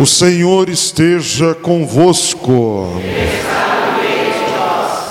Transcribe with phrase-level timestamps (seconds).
[0.00, 2.88] O Senhor esteja convosco.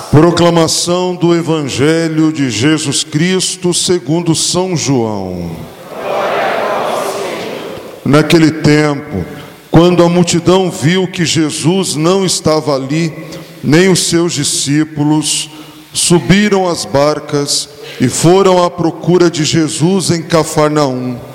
[0.10, 5.52] Proclamação do Evangelho de Jesus Cristo segundo São João.
[8.04, 9.24] Naquele tempo,
[9.70, 13.14] quando a multidão viu que Jesus não estava ali,
[13.64, 15.52] nem os seus discípulos,
[15.94, 17.70] subiram as barcas
[18.02, 21.29] e foram à procura de Jesus em Cafarnaum.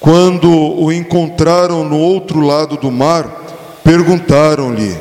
[0.00, 3.24] Quando o encontraram no outro lado do mar,
[3.82, 4.96] perguntaram-lhe: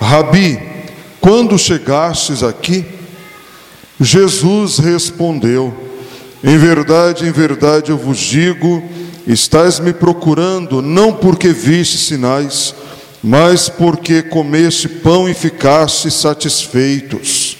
[0.00, 0.60] Rabi,
[1.20, 2.84] quando chegastes aqui?
[4.00, 5.74] Jesus respondeu:
[6.42, 8.82] Em verdade, em verdade eu vos digo,
[9.26, 12.74] estais me procurando não porque viste sinais,
[13.22, 17.56] mas porque comeste pão e ficaste satisfeitos.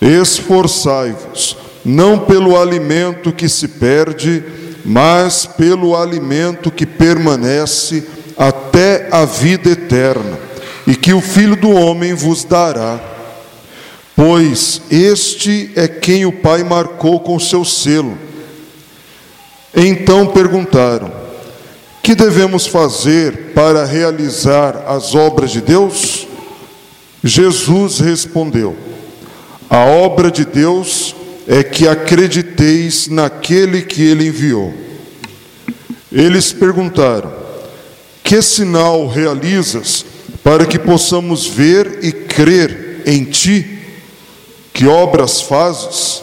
[0.00, 4.42] Esforçai-vos, não pelo alimento que se perde,
[4.84, 8.04] mas pelo alimento que permanece
[8.36, 10.38] até a vida eterna,
[10.86, 12.98] e que o Filho do Homem vos dará.
[14.16, 18.18] Pois este é quem o Pai marcou com seu selo.
[19.74, 21.12] Então perguntaram:
[22.02, 26.26] Que devemos fazer para realizar as obras de Deus?
[27.22, 28.76] Jesus respondeu:
[29.68, 31.14] A obra de Deus
[31.46, 34.72] é que acrediteis naquele que ele enviou.
[36.12, 37.32] Eles perguntaram:
[38.22, 40.04] Que sinal realizas
[40.42, 43.78] para que possamos ver e crer em ti?
[44.72, 46.22] Que obras fazes?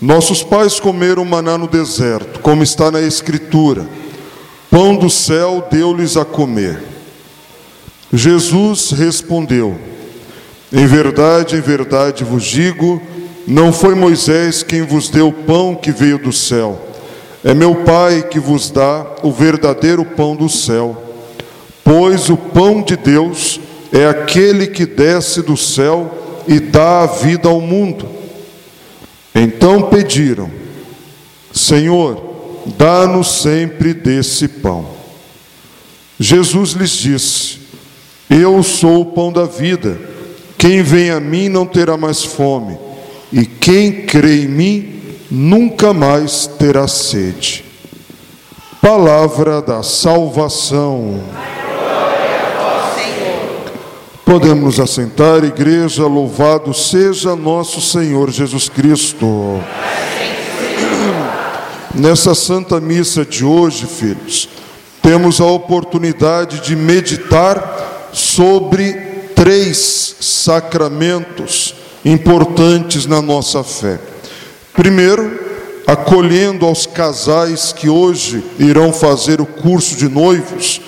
[0.00, 3.86] Nossos pais comeram maná no deserto, como está na Escritura:
[4.70, 6.82] Pão do céu deu-lhes a comer.
[8.12, 9.78] Jesus respondeu:
[10.72, 13.00] Em verdade, em verdade vos digo,
[13.46, 16.80] não foi Moisés quem vos deu o pão que veio do céu,
[17.44, 21.02] é meu Pai que vos dá o verdadeiro pão do céu.
[21.82, 23.58] Pois o pão de Deus
[23.92, 28.08] é aquele que desce do céu e dá a vida ao mundo.
[29.34, 30.48] Então pediram:
[31.52, 32.22] Senhor,
[32.78, 34.86] dá-nos sempre desse pão.
[36.20, 37.58] Jesus lhes disse:
[38.30, 39.98] Eu sou o pão da vida.
[40.56, 42.78] Quem vem a mim não terá mais fome
[43.32, 47.64] e quem crê em mim nunca mais terá sede.
[48.80, 51.22] Palavra da salvação.
[54.24, 59.60] Podemos nos assentar, igreja, louvado seja nosso Senhor Jesus Cristo.
[61.94, 64.48] Nessa Santa Missa de hoje, filhos,
[65.02, 68.92] temos a oportunidade de meditar sobre
[69.34, 73.98] três sacramentos importantes na nossa fé.
[74.74, 75.40] Primeiro,
[75.86, 80.80] acolhendo aos casais que hoje irão fazer o curso de noivos,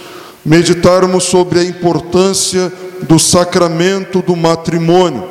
[0.44, 2.73] meditarmos sobre a importância
[3.03, 5.29] do sacramento do matrimônio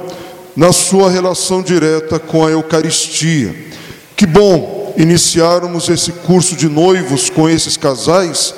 [0.56, 3.56] na sua relação direta com a Eucaristia.
[4.16, 8.54] Que bom iniciarmos esse curso de noivos com esses casais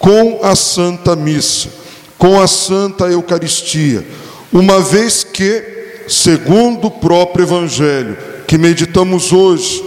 [0.00, 1.68] com a Santa Missa,
[2.16, 4.04] com a Santa Eucaristia,
[4.50, 5.79] uma vez que,
[6.10, 9.80] segundo o próprio Evangelho que meditamos hoje,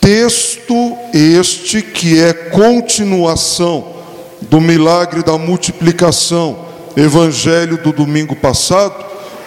[0.00, 3.96] texto este que é continuação
[4.40, 6.64] do milagre da multiplicação,
[6.96, 9.04] evangelho do domingo passado,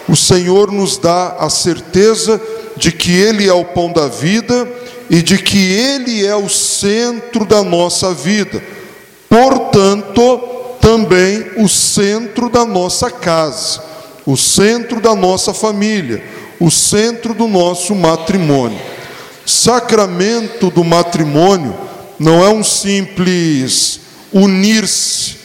[0.08, 2.40] o Senhor nos dá a certeza
[2.76, 4.68] de que Ele é o pão da vida
[5.10, 8.62] e de que Ele é o centro da nossa vida,
[9.28, 10.38] portanto,
[10.80, 13.89] também o centro da nossa casa,
[14.30, 16.22] o centro da nossa família,
[16.60, 18.78] o centro do nosso matrimônio.
[19.44, 21.76] Sacramento do matrimônio
[22.16, 23.98] não é um simples
[24.32, 25.36] unir-se,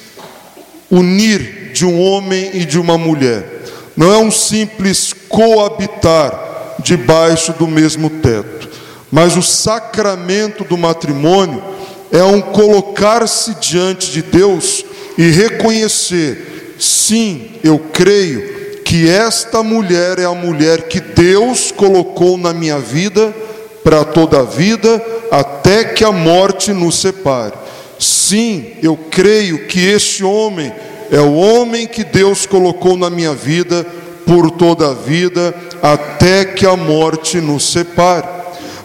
[0.91, 3.63] unir de um homem e de uma mulher.
[3.97, 8.69] Não é um simples coabitar debaixo do mesmo teto.
[9.11, 11.63] Mas o sacramento do matrimônio
[12.11, 14.85] é um colocar-se diante de Deus
[15.17, 18.54] e reconhecer: sim, eu creio
[18.95, 23.35] que esta mulher é a mulher que Deus colocou na minha vida
[23.83, 27.55] para toda a vida, até que a morte nos separe.
[27.99, 30.71] Sim, eu creio que este homem
[31.11, 33.85] é o homem que Deus colocou na minha vida
[34.25, 35.53] por toda a vida,
[35.83, 38.25] até que a morte nos separe.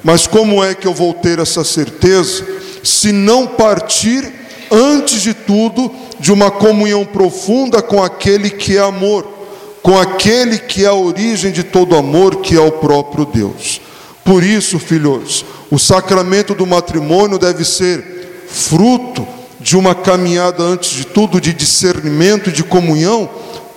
[0.03, 2.45] Mas como é que eu vou ter essa certeza?
[2.83, 4.29] Se não partir,
[4.73, 9.39] antes de tudo, de uma comunhão profunda com aquele que é amor,
[9.83, 13.81] com aquele que é a origem de todo amor, que é o próprio Deus.
[14.25, 19.27] Por isso, filhos, o sacramento do matrimônio deve ser fruto
[19.59, 23.29] de uma caminhada, antes de tudo, de discernimento e de comunhão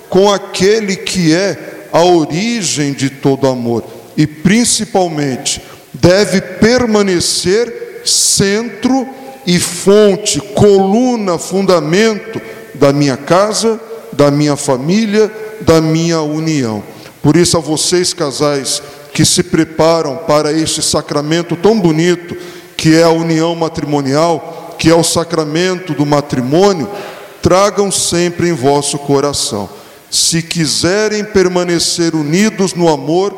[0.10, 3.84] com aquele que é a origem de todo amor
[4.16, 5.62] e, principalmente,
[5.94, 9.08] deve permanecer centro
[9.46, 12.42] e fonte, coluna, fundamento
[12.76, 13.80] da minha casa,
[14.14, 15.32] da minha família,
[15.62, 16.84] da minha união.
[17.22, 18.82] Por isso, a vocês, casais,
[19.14, 22.36] que se preparam para este sacramento tão bonito,
[22.76, 26.90] que é a união matrimonial, que é o sacramento do matrimônio,
[27.42, 29.70] tragam sempre em vosso coração.
[30.10, 33.34] Se quiserem permanecer unidos no amor,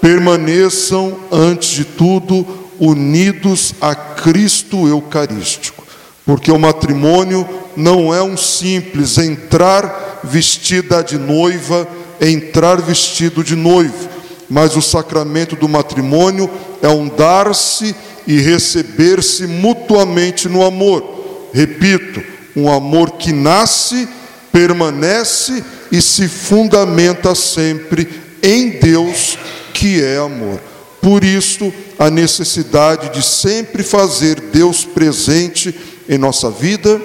[0.00, 2.46] permaneçam, antes de tudo,
[2.78, 5.84] unidos a Cristo Eucarístico.
[6.24, 11.86] Porque o matrimônio não é um simples entrar vestida de noiva,
[12.20, 17.94] entrar vestido de noivo mas o sacramento do matrimônio é um dar-se
[18.26, 21.48] e receber-se mutuamente no amor.
[21.52, 22.22] Repito,
[22.56, 24.08] um amor que nasce,
[24.50, 28.08] permanece e se fundamenta sempre
[28.42, 29.38] em Deus,
[29.74, 30.60] que é amor.
[31.00, 35.74] Por isso, a necessidade de sempre fazer Deus presente
[36.08, 37.00] em nossa vida,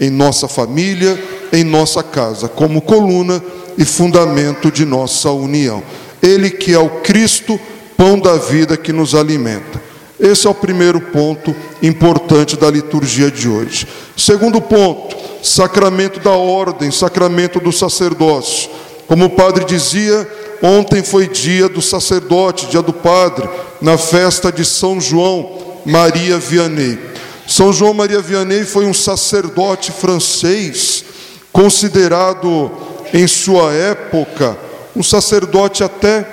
[0.00, 1.22] em nossa família,
[1.52, 3.42] em nossa casa, como coluna
[3.76, 5.82] e fundamento de nossa união.
[6.22, 7.58] Ele que é o Cristo,
[7.96, 9.80] pão da vida que nos alimenta.
[10.18, 13.88] Esse é o primeiro ponto importante da liturgia de hoje.
[14.16, 18.70] Segundo ponto, sacramento da ordem, sacramento do sacerdócio.
[19.08, 20.28] Como o padre dizia,
[20.62, 23.48] ontem foi dia do sacerdote, dia do padre,
[23.80, 27.11] na festa de São João Maria Vianney.
[27.46, 31.04] São João Maria Vianney foi um sacerdote francês,
[31.52, 32.70] considerado
[33.12, 34.56] em sua época
[34.94, 36.26] um sacerdote até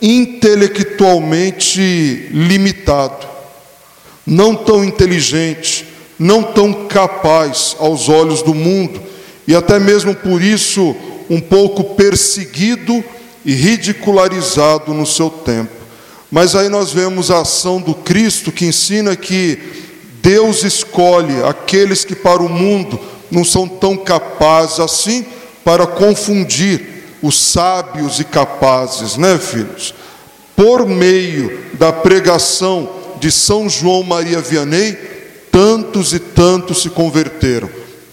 [0.00, 3.26] intelectualmente limitado,
[4.26, 5.86] não tão inteligente,
[6.18, 9.02] não tão capaz aos olhos do mundo,
[9.46, 10.96] e até mesmo por isso
[11.28, 13.04] um pouco perseguido
[13.44, 15.72] e ridicularizado no seu tempo.
[16.30, 19.58] Mas aí nós vemos a ação do Cristo que ensina que
[20.24, 22.98] Deus escolhe aqueles que para o mundo
[23.30, 25.26] não são tão capazes assim
[25.62, 29.94] para confundir os sábios e capazes, né, filhos?
[30.56, 32.88] Por meio da pregação
[33.20, 34.96] de São João Maria Vianney,
[35.52, 37.68] tantos e tantos se converteram,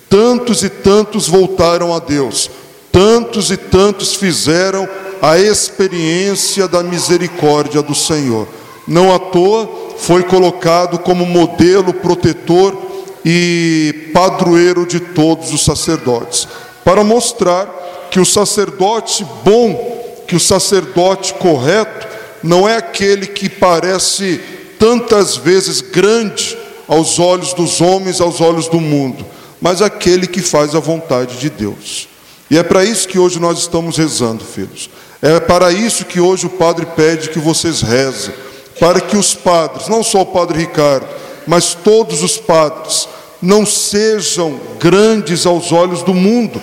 [0.09, 2.51] tantos e tantos voltaram a Deus,
[2.91, 4.85] tantos e tantos fizeram
[5.21, 8.49] a experiência da misericórdia do Senhor.
[8.85, 12.75] Não à toa foi colocado como modelo protetor
[13.23, 16.47] e padroeiro de todos os sacerdotes,
[16.83, 22.07] para mostrar que o sacerdote bom, que o sacerdote correto,
[22.41, 24.41] não é aquele que parece
[24.79, 29.23] tantas vezes grande aos olhos dos homens, aos olhos do mundo,
[29.61, 32.09] mas aquele que faz a vontade de Deus.
[32.49, 34.89] E é para isso que hoje nós estamos rezando, filhos.
[35.21, 38.33] É para isso que hoje o Padre pede que vocês rezem,
[38.81, 41.05] para que os padres, não só o Padre Ricardo,
[41.45, 43.07] mas todos os padres,
[43.39, 46.59] não sejam grandes aos olhos do mundo,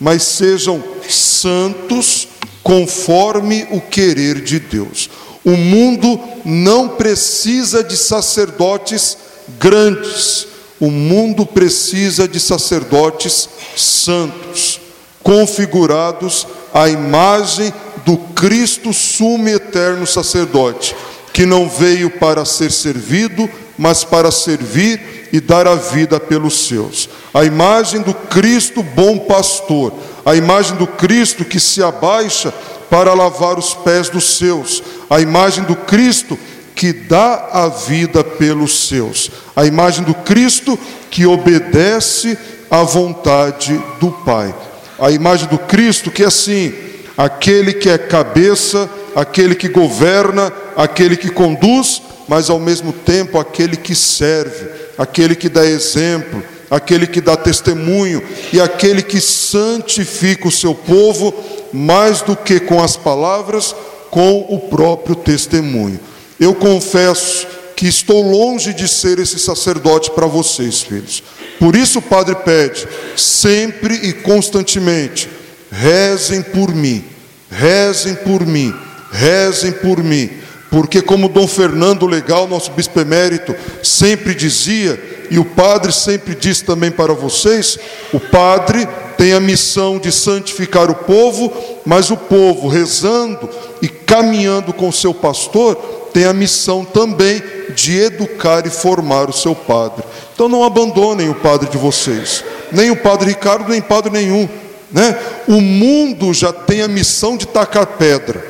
[0.00, 2.26] mas sejam santos
[2.60, 5.08] conforme o querer de Deus.
[5.44, 9.16] O mundo não precisa de sacerdotes
[9.56, 10.48] grandes,
[10.80, 14.80] o mundo precisa de sacerdotes santos,
[15.22, 17.72] configurados à imagem
[18.04, 20.96] do Cristo sumo eterno sacerdote,
[21.32, 27.08] que não veio para ser servido, mas para servir e dar a vida pelos seus.
[27.32, 29.92] A imagem do Cristo bom pastor,
[30.24, 32.52] a imagem do Cristo que se abaixa
[32.90, 36.38] para lavar os pés dos seus, a imagem do Cristo
[36.74, 40.78] que dá a vida pelos seus, a imagem do Cristo
[41.10, 42.36] que obedece
[42.70, 44.54] à vontade do Pai,
[44.98, 46.74] a imagem do Cristo que é assim,
[47.16, 53.76] aquele que é cabeça, aquele que governa, aquele que conduz, mas ao mesmo tempo aquele
[53.76, 58.22] que serve, aquele que dá exemplo, aquele que dá testemunho
[58.52, 61.34] e aquele que santifica o seu povo
[61.72, 63.74] mais do que com as palavras,
[64.10, 65.98] com o próprio testemunho.
[66.38, 67.46] Eu confesso
[67.76, 71.22] que estou longe de ser esse sacerdote para vocês, filhos.
[71.58, 72.86] Por isso o Padre pede,
[73.16, 75.28] sempre e constantemente,
[75.70, 77.04] rezem por mim,
[77.50, 78.74] rezem por mim,
[79.10, 80.30] rezem por mim.
[80.70, 86.60] Porque, como Dom Fernando Legal, nosso bispo emérito, sempre dizia, e o padre sempre diz
[86.60, 87.78] também para vocês:
[88.12, 88.86] o padre
[89.18, 91.52] tem a missão de santificar o povo,
[91.84, 93.50] mas o povo, rezando
[93.82, 95.74] e caminhando com o seu pastor,
[96.12, 97.42] tem a missão também
[97.74, 100.04] de educar e formar o seu padre.
[100.32, 104.48] Então não abandonem o padre de vocês, nem o padre Ricardo, nem padre nenhum.
[104.90, 105.16] Né?
[105.46, 108.49] O mundo já tem a missão de tacar pedra.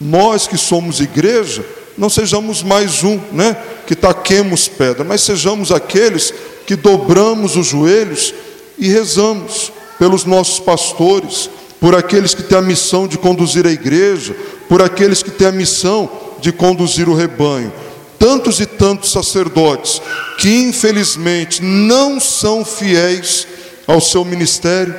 [0.00, 1.64] Nós que somos igreja,
[1.96, 3.56] não sejamos mais um, né?
[3.86, 6.32] Que taquemos pedra, mas sejamos aqueles
[6.66, 8.32] que dobramos os joelhos
[8.78, 11.50] e rezamos pelos nossos pastores,
[11.80, 14.36] por aqueles que têm a missão de conduzir a igreja,
[14.68, 16.08] por aqueles que têm a missão
[16.40, 17.72] de conduzir o rebanho.
[18.18, 20.00] Tantos e tantos sacerdotes
[20.38, 23.46] que infelizmente não são fiéis
[23.86, 24.94] ao seu ministério,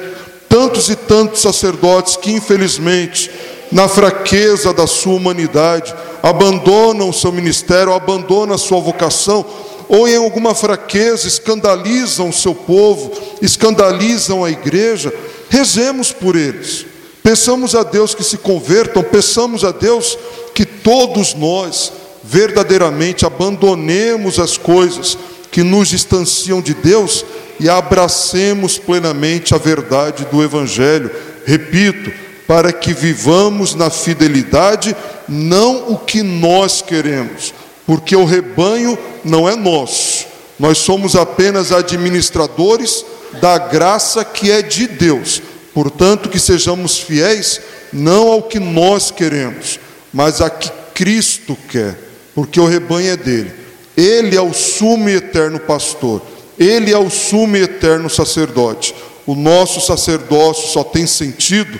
[0.49, 3.29] tantos e tantos sacerdotes que infelizmente
[3.71, 9.45] na fraqueza da sua humanidade, abandonam o seu ministério, abandonam a sua vocação,
[9.87, 13.11] ou em alguma fraqueza escandalizam o seu povo,
[13.41, 15.13] escandalizam a igreja,
[15.49, 16.85] rezemos por eles.
[17.23, 20.17] Peçamos a Deus que se convertam, peçamos a Deus
[20.53, 21.91] que todos nós
[22.23, 25.17] verdadeiramente abandonemos as coisas
[25.51, 27.25] que nos distanciam de Deus
[27.59, 31.09] e abracemos plenamente a verdade do Evangelho.
[31.45, 32.11] Repito,
[32.49, 34.95] para que vivamos na fidelidade,
[35.27, 37.53] não o que nós queremos,
[37.85, 40.25] porque o rebanho não é nosso,
[40.57, 43.05] nós somos apenas administradores
[43.39, 45.39] da graça que é de Deus,
[45.75, 47.61] portanto, que sejamos fiéis
[47.93, 49.79] não ao que nós queremos,
[50.11, 51.99] mas a que Cristo quer,
[52.33, 53.53] porque o rebanho é dele,
[53.95, 56.19] ele é o sumo e eterno pastor,
[56.57, 58.95] ele é o sumo e eterno sacerdote.
[59.27, 61.79] O nosso sacerdócio só tem sentido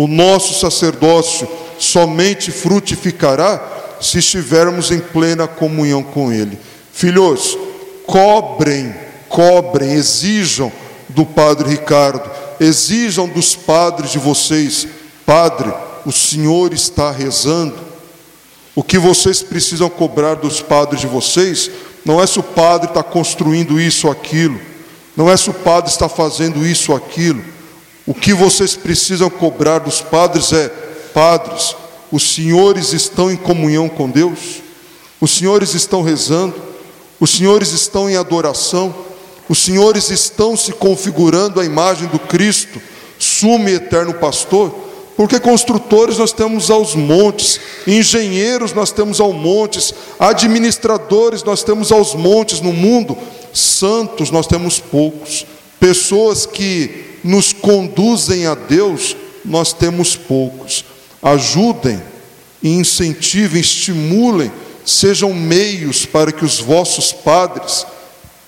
[0.00, 1.46] o nosso sacerdócio
[1.78, 3.62] somente frutificará
[4.00, 6.58] se estivermos em plena comunhão com Ele.
[6.90, 7.58] Filhos,
[8.06, 8.94] cobrem,
[9.28, 10.72] cobrem, exijam
[11.06, 12.22] do Padre Ricardo,
[12.58, 14.88] exijam dos padres de vocês,
[15.26, 15.70] Padre,
[16.06, 17.76] o Senhor está rezando.
[18.74, 21.70] O que vocês precisam cobrar dos padres de vocês
[22.06, 24.58] não é se o padre está construindo isso ou aquilo,
[25.14, 27.59] não é se o padre está fazendo isso ou aquilo
[28.10, 30.68] o que vocês precisam cobrar dos padres é:
[31.14, 31.76] padres,
[32.10, 34.60] os senhores estão em comunhão com Deus,
[35.20, 36.56] os senhores estão rezando,
[37.20, 38.92] os senhores estão em adoração,
[39.48, 42.82] os senhores estão se configurando a imagem do Cristo,
[43.16, 44.74] sumo e eterno pastor.
[45.16, 52.16] Porque construtores nós temos aos montes, engenheiros nós temos aos montes, administradores nós temos aos
[52.16, 53.16] montes no mundo,
[53.52, 55.46] santos nós temos poucos,
[55.78, 60.84] pessoas que nos conduzem a Deus, nós temos poucos.
[61.22, 62.02] Ajudem,
[62.62, 64.50] incentivem, estimulem,
[64.84, 67.86] sejam meios para que os vossos padres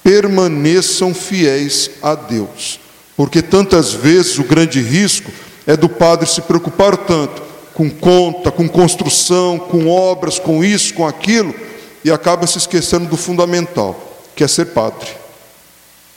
[0.03, 2.81] permaneçam fiéis a Deus.
[3.17, 5.31] Porque tantas vezes o grande risco
[5.67, 7.43] é do padre se preocupar tanto
[7.75, 11.55] com conta, com construção, com obras, com isso, com aquilo,
[12.05, 15.09] e acaba se esquecendo do fundamental, que é ser padre,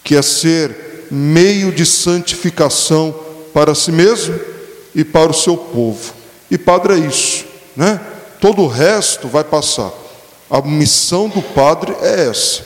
[0.03, 0.84] que é ser
[1.15, 3.15] meio de santificação
[3.53, 4.37] para si mesmo
[4.93, 6.13] e para o seu povo.
[6.51, 7.45] E padre é isso,
[7.75, 8.01] né?
[8.41, 9.91] Todo o resto vai passar.
[10.49, 12.65] A missão do padre é essa: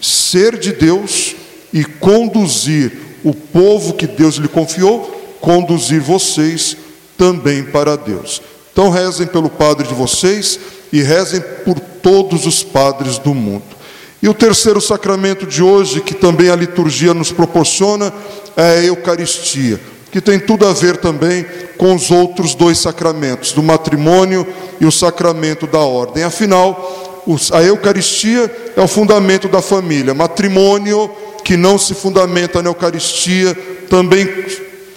[0.00, 1.34] ser de Deus
[1.72, 2.92] e conduzir
[3.24, 5.02] o povo que Deus lhe confiou,
[5.40, 6.76] conduzir vocês
[7.16, 8.42] também para Deus.
[8.70, 10.60] Então rezem pelo padre de vocês
[10.92, 13.79] e rezem por todos os padres do mundo.
[14.22, 18.12] E o terceiro sacramento de hoje, que também a liturgia nos proporciona,
[18.56, 19.80] é a Eucaristia.
[20.10, 21.46] que tem tudo a ver também
[21.78, 24.44] com os outros dois sacramentos, do matrimônio
[24.80, 26.24] e o sacramento da ordem.
[26.24, 27.22] Afinal,
[27.52, 30.12] a Eucaristia é o fundamento da família.
[30.12, 31.10] Matrimônio
[31.44, 33.56] que não se fundamenta na Eucaristia
[33.88, 34.28] também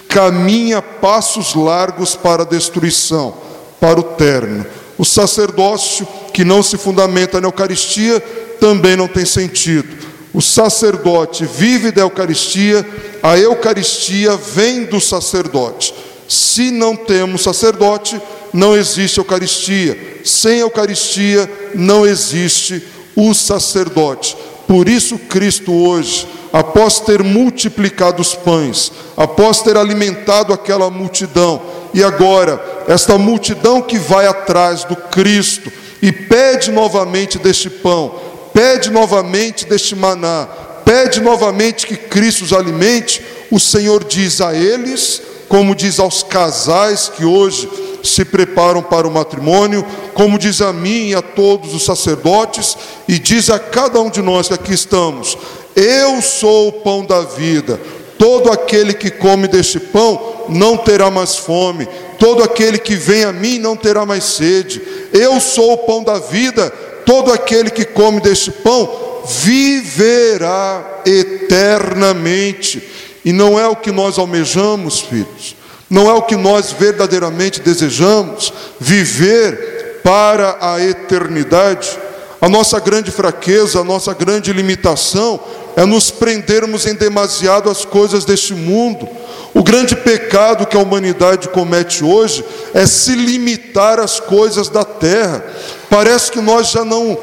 [0.08, 3.34] caminha passos largos para a destruição,
[3.80, 4.66] para o término.
[4.98, 8.22] O sacerdócio que não se fundamenta na Eucaristia
[8.60, 9.88] também não tem sentido.
[10.32, 12.86] O sacerdote vive da Eucaristia,
[13.22, 15.94] a Eucaristia vem do sacerdote.
[16.28, 18.20] Se não temos sacerdote,
[18.52, 20.20] não existe Eucaristia.
[20.24, 22.82] Sem Eucaristia, não existe
[23.14, 24.36] o sacerdote.
[24.66, 32.02] Por isso, Cristo hoje, após ter multiplicado os pães, após ter alimentado aquela multidão, e
[32.02, 35.70] agora, esta multidão que vai atrás do Cristo
[36.02, 38.14] e pede novamente deste pão,
[38.54, 40.46] pede novamente deste maná,
[40.84, 43.20] pede novamente que Cristo os alimente,
[43.50, 47.68] o Senhor diz a eles, como diz aos casais que hoje
[48.02, 49.84] se preparam para o matrimônio,
[50.14, 52.76] como diz a mim e a todos os sacerdotes,
[53.08, 55.36] e diz a cada um de nós que aqui estamos:
[55.74, 57.80] Eu sou o pão da vida.
[58.16, 61.88] Todo aquele que come deste pão não terá mais fome.
[62.18, 64.80] Todo aquele que vem a mim não terá mais sede.
[65.12, 66.72] Eu sou o pão da vida
[67.04, 72.82] todo aquele que come deste pão viverá eternamente.
[73.24, 75.56] E não é o que nós almejamos, filhos,
[75.88, 81.98] não é o que nós verdadeiramente desejamos, viver para a eternidade.
[82.40, 85.40] A nossa grande fraqueza, a nossa grande limitação
[85.76, 89.08] é nos prendermos em demasiado as coisas deste mundo.
[89.54, 92.44] O grande pecado que a humanidade comete hoje
[92.74, 95.42] é se limitar às coisas da terra.
[95.88, 97.18] Parece que nós já não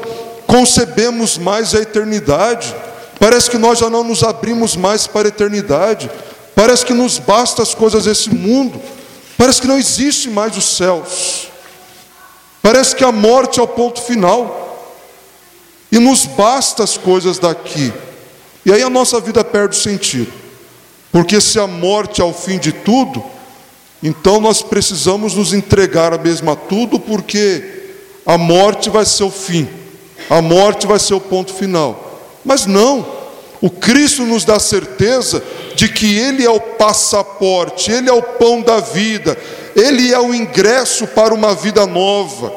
[0.46, 2.74] concebemos mais a eternidade.
[3.18, 6.10] Parece que nós já não nos abrimos mais para a eternidade.
[6.54, 8.80] Parece que nos basta as coisas desse mundo.
[9.38, 11.48] Parece que não existe mais os céus.
[12.60, 14.94] Parece que a morte é o ponto final.
[15.90, 17.92] E nos basta as coisas daqui.
[18.64, 20.32] E aí a nossa vida perde o sentido.
[21.10, 23.22] Porque se a morte é o fim de tudo,
[24.02, 27.81] então nós precisamos nos entregar a mesma tudo, porque
[28.24, 29.68] a morte vai ser o fim,
[30.30, 32.20] a morte vai ser o ponto final.
[32.44, 33.06] Mas não,
[33.60, 35.42] o Cristo nos dá certeza
[35.74, 39.36] de que Ele é o passaporte, Ele é o pão da vida,
[39.76, 42.52] Ele é o ingresso para uma vida nova.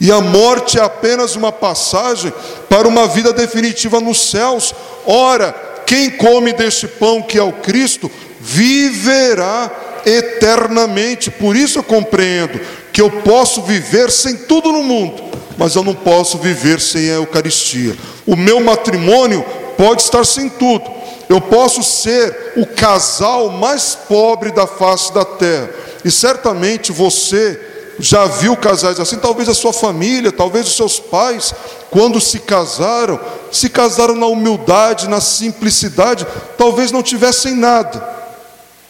[0.00, 2.32] E a morte é apenas uma passagem
[2.68, 4.74] para uma vida definitiva nos céus.
[5.06, 5.52] Ora,
[5.86, 9.70] quem come deste pão que é o Cristo, viverá
[10.06, 11.30] eternamente.
[11.30, 12.58] Por isso eu compreendo
[12.92, 15.22] que eu posso viver sem tudo no mundo,
[15.56, 17.96] mas eu não posso viver sem a Eucaristia.
[18.26, 19.44] O meu matrimônio
[19.76, 20.90] pode estar sem tudo.
[21.28, 25.70] Eu posso ser o casal mais pobre da face da terra.
[26.04, 27.58] E certamente você
[28.00, 31.54] já viu casais assim, talvez a sua família, talvez os seus pais,
[31.90, 33.20] quando se casaram,
[33.52, 36.26] se casaram na humildade, na simplicidade,
[36.56, 38.02] talvez não tivessem nada,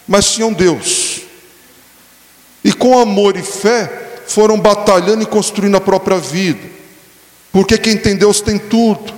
[0.06, 1.10] mas tinham Deus.
[2.64, 3.90] E com amor e fé
[4.27, 6.68] foram batalhando e construindo a própria vida.
[7.53, 9.12] Porque quem tem Deus tem tudo.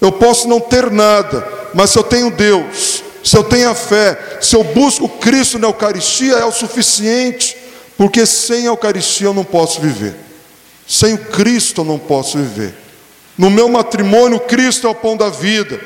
[0.00, 4.38] Eu posso não ter nada, mas se eu tenho Deus, se eu tenho a fé,
[4.40, 7.56] se eu busco Cristo na Eucaristia, é o suficiente.
[7.96, 10.14] Porque sem a Eucaristia eu não posso viver.
[10.86, 12.74] Sem o Cristo eu não posso viver.
[13.36, 15.80] No meu matrimônio, Cristo é o pão da vida.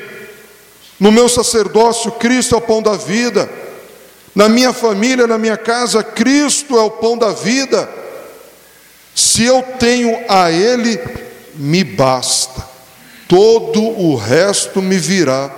[0.99, 3.49] No meu sacerdócio, Cristo é o pão da vida.
[4.35, 7.89] Na minha família, na minha casa, Cristo é o pão da vida.
[9.15, 10.99] Se eu tenho a Ele,
[11.55, 12.67] me basta.
[13.29, 15.49] Todo o resto me virá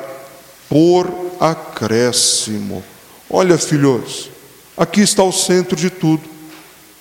[0.69, 2.83] por acréscimo.
[3.27, 4.29] Olha, filhos,
[4.77, 6.23] aqui está o centro de tudo.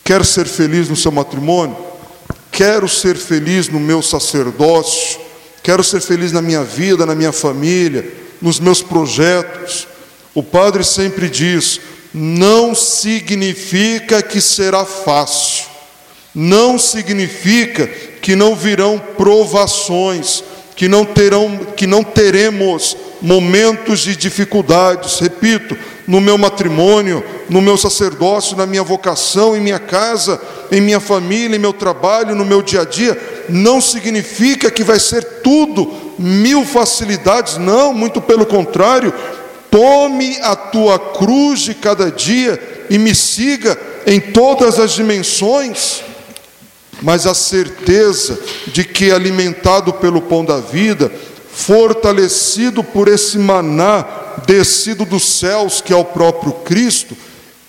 [0.03, 1.77] Quer ser feliz no seu matrimônio?
[2.51, 5.21] Quero ser feliz no meu sacerdócio.
[5.62, 8.11] Quero ser feliz na minha vida, na minha família,
[8.41, 9.87] nos meus projetos.
[10.37, 11.81] O padre sempre diz:
[12.12, 15.64] não significa que será fácil,
[16.35, 20.44] não significa que não virão provações,
[20.77, 25.20] que não terão, que não teremos momentos de dificuldades.
[25.20, 25.75] Repito,
[26.07, 30.38] no meu matrimônio, no meu sacerdócio, na minha vocação, em minha casa,
[30.70, 33.18] em minha família, em meu trabalho, no meu dia a dia,
[33.49, 39.14] não significa que vai ser tudo mil facilidades, não, muito pelo contrário,
[39.77, 46.03] Tome a tua cruz de cada dia e me siga em todas as dimensões,
[47.03, 51.12] mas a certeza de que, alimentado pelo pão da vida,
[51.53, 54.03] fortalecido por esse maná
[54.47, 57.15] descido dos céus, que é o próprio Cristo,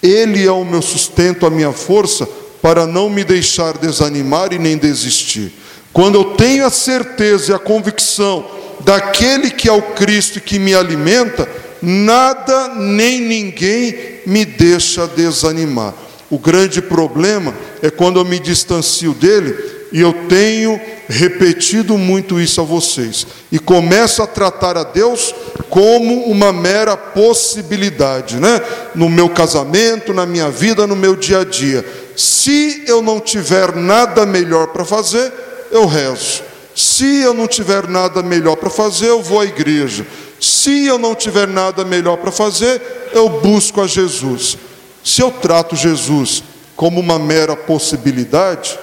[0.01, 2.25] Ele é o meu sustento, a minha força,
[2.61, 5.51] para não me deixar desanimar e nem desistir.
[5.91, 8.45] Quando eu tenho a certeza e a convicção
[8.79, 15.93] daquele que é o Cristo e que me alimenta, nada nem ninguém me deixa desanimar.
[16.29, 19.55] O grande problema é quando eu me distancio dele
[19.91, 25.33] e eu tenho repetido muito isso a vocês e começo a tratar a Deus
[25.69, 28.61] como uma mera possibilidade, né?
[28.93, 31.85] No meu casamento, na minha vida, no meu dia a dia.
[32.15, 35.31] Se eu não tiver nada melhor para fazer,
[35.71, 36.43] eu rezo.
[36.75, 40.05] Se eu não tiver nada melhor para fazer, eu vou à igreja.
[40.47, 42.81] Se eu não tiver nada melhor para fazer,
[43.11, 44.57] eu busco a Jesus.
[45.03, 46.41] Se eu trato Jesus
[46.73, 48.79] como uma mera possibilidade,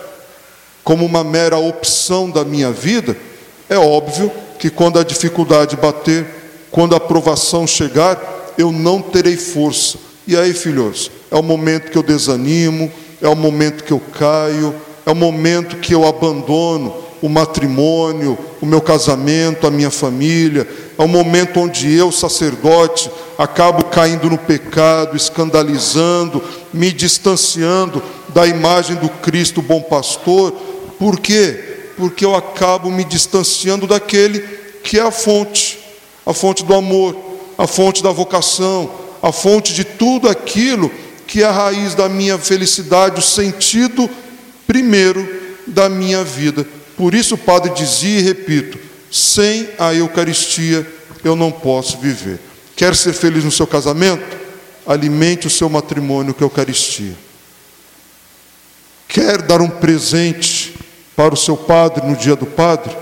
[0.85, 3.17] como uma mera opção da minha vida,
[3.67, 6.27] é óbvio que quando a dificuldade bater,
[6.71, 9.97] quando a provação chegar, eu não terei força.
[10.27, 14.75] E aí, filhos, é o momento que eu desanimo, é o momento que eu caio,
[15.07, 20.67] é o momento que eu abandono o matrimônio, o meu casamento, a minha família,
[20.99, 28.97] é o momento onde eu, sacerdote, acabo caindo no pecado, escandalizando, me distanciando da imagem
[28.97, 30.53] do Cristo bom pastor,
[30.99, 31.93] por quê?
[31.97, 34.41] Porque eu acabo me distanciando daquele
[34.83, 35.79] que é a fonte,
[36.25, 37.15] a fonte do amor,
[37.59, 38.91] a fonte da vocação,
[39.23, 40.91] a fonte de tudo aquilo
[41.27, 44.09] que é a raiz da minha felicidade, o sentido
[44.67, 45.27] primeiro
[45.67, 46.67] da minha vida.
[46.97, 48.79] Por isso o padre dizia e repito:
[49.11, 50.87] sem a Eucaristia
[51.25, 52.39] eu não posso viver.
[52.77, 54.37] Quer ser feliz no seu casamento?
[54.87, 57.15] Alimente o seu matrimônio com a Eucaristia.
[59.09, 60.75] Quer dar um presente
[61.15, 62.97] para o seu padre no dia do padre,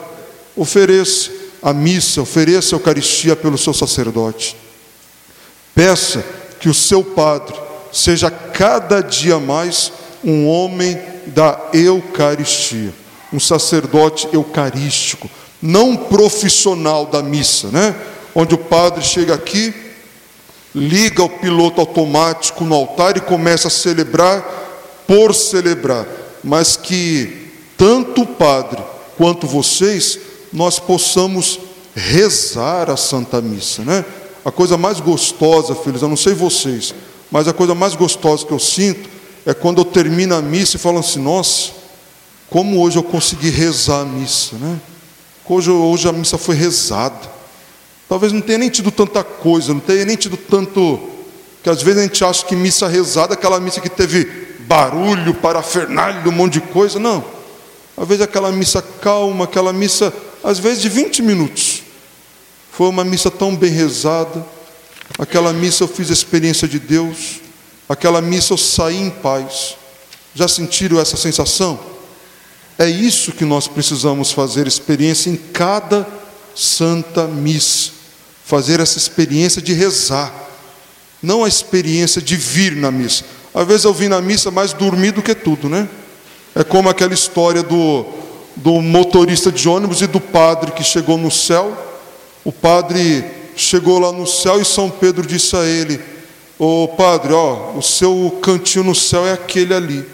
[0.55, 1.31] ofereça
[1.63, 4.57] a missa, ofereça a Eucaristia pelo seu sacerdote.
[5.75, 6.23] Peça
[6.61, 7.59] que o seu padre
[7.91, 12.93] seja cada dia mais um homem da Eucaristia,
[13.33, 17.95] um sacerdote eucarístico, não profissional da missa, né?
[18.35, 19.75] Onde o padre chega aqui,
[20.75, 24.63] liga o piloto automático no altar e começa a celebrar
[25.07, 26.07] por celebrar,
[26.43, 28.83] mas que tanto o Padre
[29.17, 30.19] quanto vocês,
[30.53, 31.59] nós possamos
[31.95, 34.05] rezar a Santa Missa, né?
[34.45, 36.95] A coisa mais gostosa, filhos, eu não sei vocês,
[37.31, 39.09] mas a coisa mais gostosa que eu sinto
[39.45, 41.73] é quando eu termino a missa e falo assim: nossa,
[42.53, 44.79] como hoje eu consegui rezar a missa, né?
[45.49, 47.33] Hoje, hoje a missa foi rezada.
[48.07, 51.01] Talvez não tenha nem tido tanta coisa, não tenha nem tido tanto.
[51.63, 54.27] Que às vezes a gente acha que missa rezada é aquela missa que teve
[54.61, 56.99] barulho, parafernália, um monte de coisa.
[56.99, 57.25] Não.
[57.97, 60.13] Às vezes aquela missa calma, aquela missa,
[60.45, 61.83] às vezes de 20 minutos.
[62.71, 64.45] Foi uma missa tão bem rezada.
[65.19, 67.41] Aquela missa eu fiz a experiência de Deus.
[67.89, 69.75] Aquela missa eu saí em paz.
[70.35, 71.93] Já sentiram essa sensação?
[72.83, 76.05] É isso que nós precisamos fazer experiência em cada
[76.53, 77.93] santa missa.
[78.45, 80.35] Fazer essa experiência de rezar.
[81.23, 83.23] Não a experiência de vir na missa.
[83.55, 85.89] Às vezes eu vim na missa mais dormir do que tudo, né?
[86.57, 88.05] É como aquela história do,
[88.57, 91.79] do motorista de ônibus e do padre que chegou no céu.
[92.45, 96.01] O padre chegou lá no céu e São Pedro disse a ele:
[96.59, 100.05] Ô padre, ó, o seu cantinho no céu é aquele ali.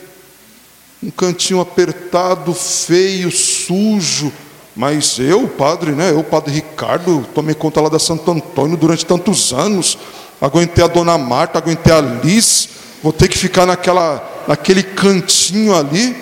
[1.00, 4.32] Um cantinho apertado, feio, sujo.
[4.74, 6.10] Mas eu, padre, né?
[6.10, 9.96] Eu, padre Ricardo, tomei conta lá da Santo Antônio durante tantos anos.
[10.40, 12.68] Aguentei a dona Marta, aguentei a Liz.
[13.02, 16.16] Vou ter que ficar naquela, naquele cantinho ali.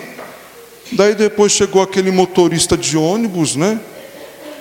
[0.91, 3.79] Daí depois chegou aquele motorista de ônibus, né?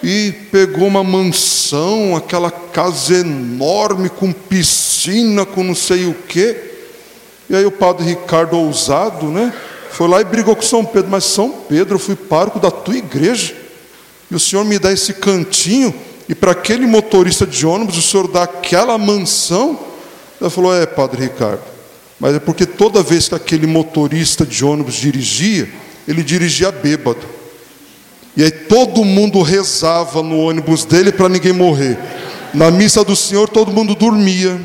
[0.02, 6.56] E pegou uma mansão, aquela casa enorme com piscina, com não sei o quê.
[7.48, 9.52] E aí o padre Ricardo ousado, né?
[9.96, 12.98] Foi lá e brigou com São Pedro, mas São Pedro, eu fui pároco da tua
[12.98, 13.54] igreja.
[14.30, 15.94] E o senhor me dá esse cantinho,
[16.28, 19.80] e para aquele motorista de ônibus, o senhor dá aquela mansão.
[20.38, 21.62] Ele falou: É, padre Ricardo,
[22.20, 25.66] mas é porque toda vez que aquele motorista de ônibus dirigia,
[26.06, 27.24] ele dirigia bêbado.
[28.36, 31.98] E aí todo mundo rezava no ônibus dele para ninguém morrer.
[32.52, 34.60] Na missa do Senhor todo mundo dormia.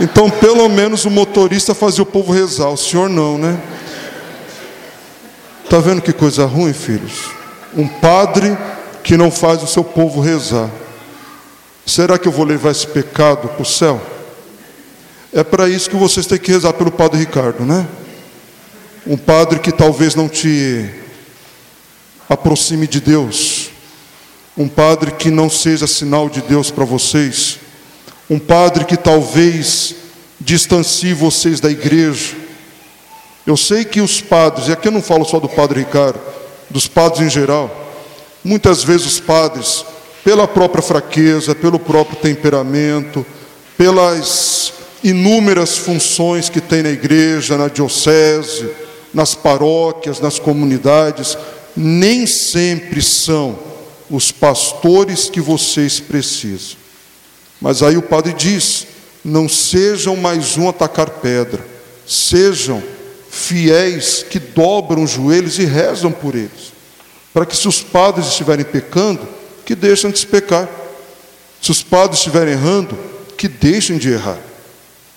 [0.00, 3.69] Então pelo menos o motorista fazia o povo rezar, o Senhor não, né?
[5.70, 7.30] Tá vendo que coisa ruim, filhos?
[7.74, 8.58] Um padre
[9.02, 10.68] que não faz o seu povo rezar.
[11.86, 13.98] Será que eu vou levar esse pecado para o céu?
[15.32, 17.86] É para isso que vocês têm que rezar pelo Padre Ricardo, né?
[19.06, 20.88] um padre que talvez não te
[22.28, 23.70] aproxime de Deus,
[24.56, 27.58] um padre que não seja sinal de Deus para vocês,
[28.28, 29.94] um padre que talvez
[30.40, 32.36] distancie vocês da igreja.
[33.46, 36.20] Eu sei que os padres, e aqui eu não falo só do padre Ricardo,
[36.68, 37.70] dos padres em geral,
[38.44, 39.84] muitas vezes os padres,
[40.22, 43.24] pela própria fraqueza, pelo próprio temperamento,
[43.76, 44.72] pelas
[45.02, 48.70] inúmeras funções que tem na igreja, na diocese,
[49.12, 51.36] nas paróquias, nas comunidades,
[51.76, 53.58] nem sempre são
[54.10, 56.76] os pastores que vocês precisam.
[57.60, 58.86] Mas aí o padre diz:
[59.24, 61.64] não sejam mais um atacar pedra,
[62.06, 62.82] sejam
[63.30, 66.72] fiéis que dobram os joelhos e rezam por eles,
[67.32, 69.26] para que se os padres estiverem pecando,
[69.64, 70.68] que deixem de pecar,
[71.62, 72.98] se os padres estiverem errando,
[73.36, 74.38] que deixem de errar,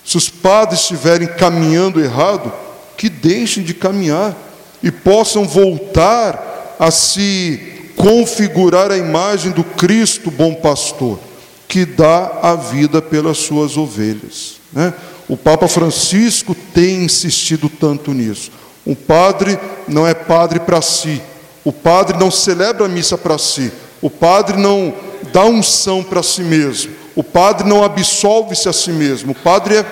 [0.06, 2.54] se os padres estiverem caminhando errado,
[2.96, 4.38] que deixem de caminhar
[4.84, 11.20] e possam voltar a se configurar a imagem do Cristo bom pastor,
[11.68, 14.58] que dá a vida pelas suas ovelhas.
[14.72, 14.94] Né?
[15.28, 18.52] O Papa Francisco tem insistido tanto nisso.
[18.86, 19.58] O padre
[19.88, 21.22] não é padre para si,
[21.64, 24.94] o padre não celebra a missa para si, o padre não
[25.32, 29.84] dá unção para si mesmo, o padre não absolve-se a si mesmo, o padre é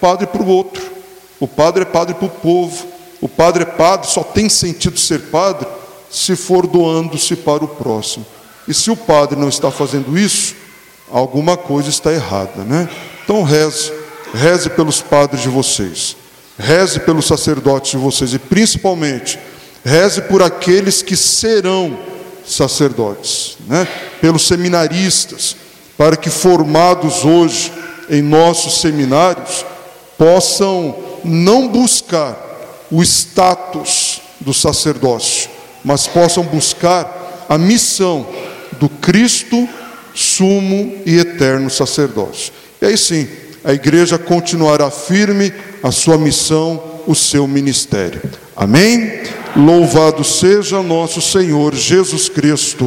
[0.00, 0.82] padre para o outro,
[1.38, 2.86] o padre é padre para o povo,
[3.20, 5.68] o padre é padre, só tem sentido ser padre
[6.10, 8.26] se for doando-se para o próximo.
[8.66, 10.56] E se o padre não está fazendo isso,
[11.10, 12.88] alguma coisa está errada, né?
[13.22, 13.92] Então reze,
[14.34, 16.16] reze pelos padres de vocês,
[16.58, 19.38] reze pelos sacerdotes de vocês e principalmente
[19.84, 21.98] reze por aqueles que serão
[22.46, 23.86] sacerdotes, né?
[24.20, 25.56] Pelos seminaristas,
[25.96, 27.72] para que formados hoje
[28.08, 29.64] em nossos seminários
[30.18, 32.36] possam não buscar
[32.90, 35.48] o status do sacerdócio,
[35.84, 38.26] mas possam buscar a missão
[38.78, 39.68] do Cristo
[40.14, 42.52] sumo e eterno sacerdócio.
[42.80, 43.28] E aí sim,
[43.64, 48.22] a igreja continuará firme a sua missão, o seu ministério.
[48.56, 49.22] Amém?
[49.56, 52.86] Louvado seja nosso Senhor Jesus Cristo.